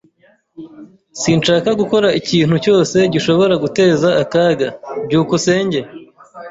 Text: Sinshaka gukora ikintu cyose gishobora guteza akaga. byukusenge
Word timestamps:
Sinshaka 1.21 1.69
gukora 1.81 2.07
ikintu 2.19 2.55
cyose 2.65 2.97
gishobora 3.13 3.53
guteza 3.63 4.09
akaga. 4.23 4.67
byukusenge 5.05 5.79